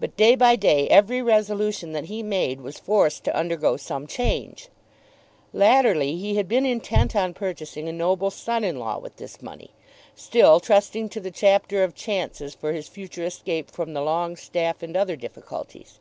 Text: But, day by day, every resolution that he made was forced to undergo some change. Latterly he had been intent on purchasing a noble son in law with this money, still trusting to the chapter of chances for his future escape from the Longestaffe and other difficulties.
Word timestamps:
But, 0.00 0.18
day 0.18 0.34
by 0.34 0.54
day, 0.54 0.86
every 0.90 1.22
resolution 1.22 1.92
that 1.92 2.04
he 2.12 2.22
made 2.22 2.60
was 2.60 2.78
forced 2.78 3.24
to 3.24 3.34
undergo 3.34 3.78
some 3.78 4.06
change. 4.06 4.68
Latterly 5.54 6.14
he 6.16 6.36
had 6.36 6.46
been 6.46 6.66
intent 6.66 7.16
on 7.16 7.32
purchasing 7.32 7.88
a 7.88 7.92
noble 7.92 8.30
son 8.30 8.64
in 8.64 8.78
law 8.78 8.98
with 8.98 9.16
this 9.16 9.40
money, 9.40 9.70
still 10.14 10.60
trusting 10.60 11.08
to 11.08 11.20
the 11.20 11.30
chapter 11.30 11.82
of 11.82 11.94
chances 11.94 12.54
for 12.54 12.74
his 12.74 12.86
future 12.86 13.24
escape 13.24 13.70
from 13.70 13.94
the 13.94 14.02
Longestaffe 14.02 14.82
and 14.82 14.94
other 14.94 15.16
difficulties. 15.16 16.00